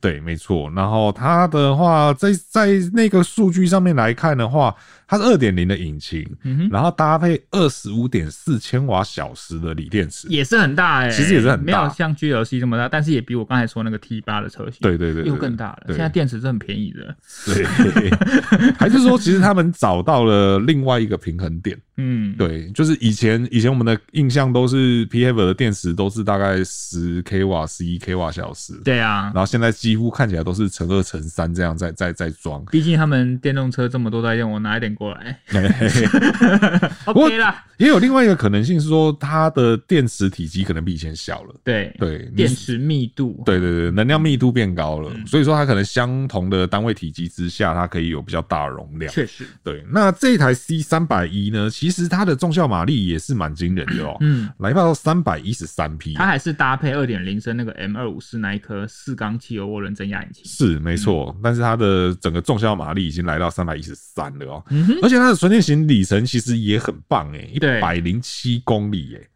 [0.00, 0.70] 对，没错。
[0.74, 4.74] 然后它的话，在在那个数据上面来看的话。
[5.04, 15.82] 它是二点零的引擎，嗯、然后搭配二十五点四千瓦小时的锂电池，也是很大哎、欸，其实也是很大，没有像 GLC 这么大，但是也比我刚才说那个 T 八的车型，对对对，又更大了。
[15.88, 17.14] 现在电池是很便宜的，
[17.44, 18.10] 对，
[18.80, 21.78] 还是说其实他们找到了另外一个平衡点？
[21.96, 34.92] 嗯，对，就是以前以前我们的印象都是 PHEV 的电池都是大概十 k 瓦、十一 k 瓦小时，对啊，然后现在几乎看起来都是乘二乘三这样在在在装，毕竟他们电动车这么多在用，我拿一点。
[34.92, 35.40] 过来，
[37.06, 37.64] OK 啦。
[37.78, 41.54] 也有另外一个可能性是说，它的电池体积可能比以前小了。
[41.64, 49.10] 对对，电池密度，对对对，能量密度变高了，所以说它可能相同的单位体积之下，它可以有比较大的容量。
[49.10, 49.82] 确实，对。
[49.90, 54.16] 那这一台 C 三百一呢，其实它的重效马力也是蛮惊人的哦。
[54.20, 60.44] 嗯，来到三百一十三匹，它还是搭配二点零升那个 M 二五四那一颗四缸汽油涡轮增压引擎。
[60.44, 64.64] 是没错，但是它的整个重效马力已经来到三百一十三了哦。
[65.02, 69.28] 而且它的纯电型里程其实也很棒诶，一百零七公里耶，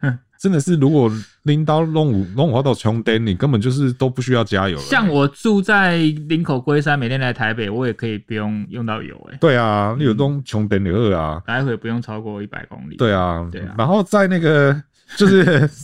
[0.38, 1.10] 真的是如果
[1.44, 4.82] 拎到弄五弄五到穷顶，你根本就是都不需要加油了。
[4.82, 5.96] 像我住在
[6.28, 9.38] 林口龟山，每天来台北，我也可以不用用到油诶。
[9.40, 12.96] 对啊，你有弄充电的二啊，来回不用超过一百公里。
[12.96, 13.74] 对啊，对啊。
[13.78, 14.74] 然后在那个
[15.16, 15.68] 就是。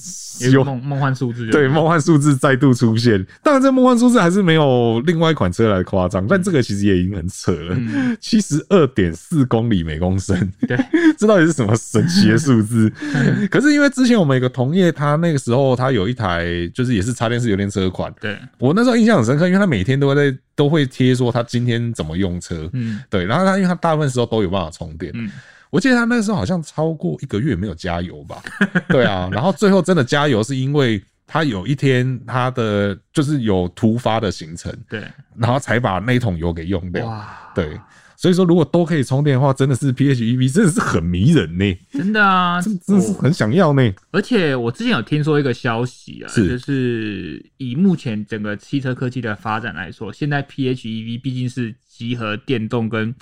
[0.52, 3.26] 有梦梦幻数字，对，梦幻数字再度出现。
[3.42, 7.74] 当然，这梦幻数字还是没有另外一款车来夸张，但这个其实也已经很扯了，
[8.20, 10.36] 七十二点四公里每公升。
[10.68, 10.76] 对，
[11.16, 12.92] 这到底是什么神奇的数字？
[13.50, 18.12] 可是因为之前我们有个同业，他那个时候他有一台，就是也是插电式油电车款。
[18.20, 22.68] 对，我那时候印象很深刻，因为他每天都会在都会贴说他今天怎么用车。
[22.74, 25.10] 嗯，对，然后他因为他大部分时候都有办法充电。
[25.14, 25.30] 嗯。
[25.70, 28.42] 我记得他那时候好像超过一个月没有加油吧？
[28.88, 35.04] 对啊，然后最后真的加油是因为他有一天他的就是有突发的行程，对，
[35.36, 37.04] 然后才把那一桶油给用掉。
[37.06, 37.78] 哇，对，
[38.16, 43.92] 所以说如果都可以充电的话，真的是 PHEV 真的是很迷人呢，真的啊，真的是很想要呢。
[44.12, 53.12] 而且我之前有听说一个消息啊，是就是以目前整个汽车科技的发展来说，现在 PHEV 毕竟是集合电动跟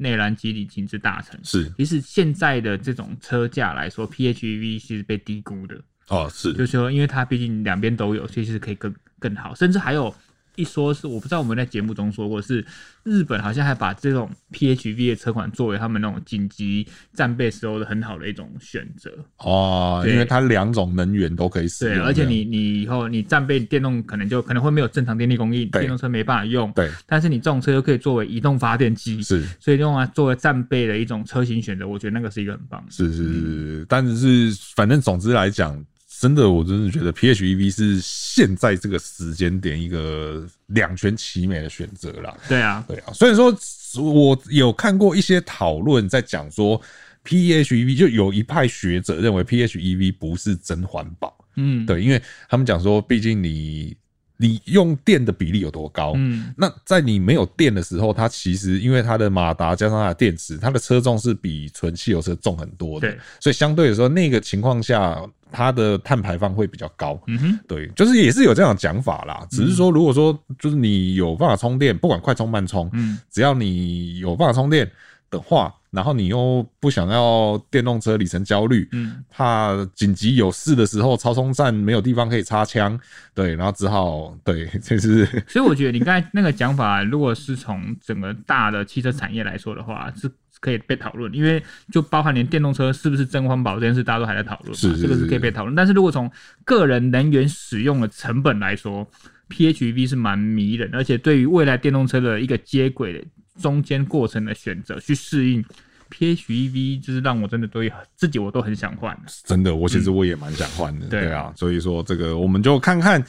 [0.00, 1.38] 内燃机引擎之大成。
[1.44, 5.80] 是，其实现在的这种车价来说，PHEV 其实被低估的。
[6.08, 10.14] 哦，是，就是说，因为它毕竟两边都有，其实可以更更好，甚至还有。
[10.56, 12.64] 一说是我不知道我们在节目中说过，是
[13.02, 21.94] 日本好像还把这种 PHEV 的车款作为他们那种紧急战备时候的很好的一种选择哦，因为它两种能源都可以使用。
[21.94, 26.70] 对，而且你你以后你战备电动可能就可能会没有正常电力供应，电动车没办法用。
[26.72, 32.84] 对，但是你这种车又可以作为移动发电机，是，所以用来作为战备的一种车型选择，我觉得那个是一个很棒。
[32.90, 35.82] 是是是，但是反正总之来讲。
[36.20, 42.36] 真的，我真的觉得 PHEV 是现在这个时间点一个两全其美的选择啦。
[42.46, 43.12] 对啊，对啊。
[43.14, 43.56] 虽然说
[43.98, 46.78] 我有看过一些讨论，在讲说
[47.24, 51.34] PHEV 就有一派学者认为 PHEV 不是真环保。
[51.56, 53.96] 嗯，对，因为他们讲说，毕竟你
[54.40, 56.14] 你用电的比例有多高？
[56.16, 65.22] 嗯，那在你没有电的时候，它其实因为它的马达加上它的电池，它的车重是比纯汽油车重很多的，所以相对来说，那个情况下，
[65.52, 67.20] 它的碳排放会比较高。
[67.26, 69.46] 嗯哼，对，就是也是有这样的讲法啦。
[69.50, 74.90] 只是说，如果说就是你有办法充电，不管快充慢充，嗯，只要你有办法充电
[75.30, 75.74] 的话。
[75.90, 82.98] 然后你又不想要电动车里程焦虑，嗯，怕紧急有事的时候超充站没有地方可以插枪，
[83.34, 85.26] 对，然后只好对， 就是。
[85.48, 90.30] 所以我觉得你刚才那个讲法，如果是从整个大的汽车产业来说的话，是
[90.60, 91.60] 可以被讨论，因为
[91.90, 95.74] 就包含连电动车是不是真环保这件事，大家都还在讨论，是，这个是可以被讨论。
[95.74, 96.30] 但是如果从
[96.64, 99.04] 个人能源使用的成本来说
[99.48, 103.24] ，PHEV 是蛮迷人，而且对于未来电动车的一个接轨的。
[103.60, 105.64] 中间过程的选择去适应
[106.10, 109.16] PHEV，就是让我真的对自己我都很想换。
[109.44, 111.06] 真的，我其实我也蛮想换的。
[111.06, 113.22] 嗯、对啊，所以说这个我们就看看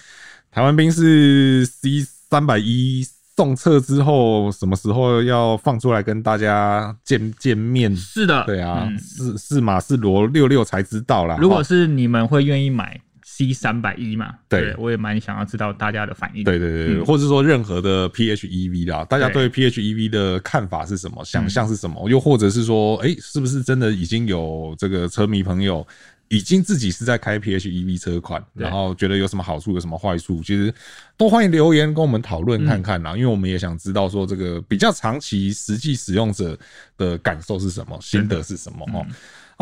[0.51, 3.05] 台湾兵是 C 三百一
[3.35, 7.95] 送测之后，什么时候要放出来跟大家见见面？
[7.95, 11.37] 是的，对啊，嗯、是是马是罗六六才知道啦。
[11.39, 12.99] 如果是你们会愿意买
[13.47, 16.43] ？C 三百一嘛，对，对我也蛮想要知道大家的反应。
[16.43, 21.23] 对对对，嗯、或者说任何的 PHEV 啦，大家对 PHEV 的看法是什么？
[21.25, 22.09] 想象是什么？
[22.09, 25.85] 又或者是说，哎、欸，是不是真的已经有这个车迷朋友
[26.27, 30.41] 已经自己是在开 PHEV 车款，然后觉得有什么好处，有什么坏处？
[30.43, 30.73] 其实
[31.17, 36.57] 都欢迎留言跟我们讨论看看啦，嗯、因为我们也想知道说这个比较长期实际使用者
[36.97, 39.05] 的感受是什么，心得是什么哦。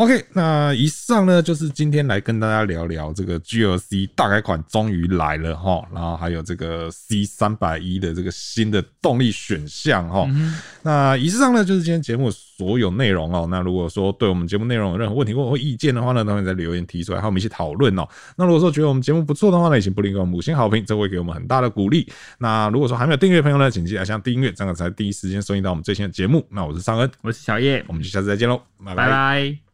[0.00, 10.24] OK，那以上呢就是今天来跟大家聊聊这个 GLC 大改款终于来了哈，然后还有这个 C 三百一的这个新的动力选项哈。
[10.30, 13.46] 嗯、那以上呢就是今天节目所有内容哦。
[13.50, 18.08] 那如果说对我们节目内容有任何问题或意见的话呢，都可以在留言提出来，和我们一起讨论哦。
[18.36, 22.10] 那如果说觉得我们节目不错的话呢，也请不吝给我们五星好评，这会给我们很大的鼓励。
[22.38, 26.42] 那如果说还没有订阅的朋友呢，请记得像订阅，这样才第一时间收听到我们最新的节目。
[26.48, 29.04] 那我是尚恩，我是小叶，我们就下次再见喽，拜拜。
[29.04, 29.69] 拜拜。